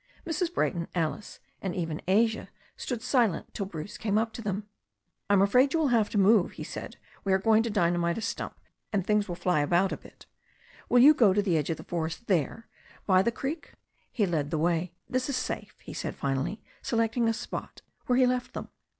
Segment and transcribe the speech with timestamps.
[0.25, 0.51] Mrs.
[0.51, 4.67] Brayton, Alice, and even Asia stood silent till Bruce came up to them.
[5.29, 6.97] "I'm afraid you will have to move," he said.
[7.23, 8.59] "We are going to djmamite a stump,
[8.91, 10.25] and things will fly about a bit.
[10.89, 12.67] Will you go to the edge of the forest there,
[13.05, 13.73] by the creek?"
[14.11, 14.95] He led the way.
[15.07, 18.69] "This is safe," he said finally, selecting a spot, where he left them.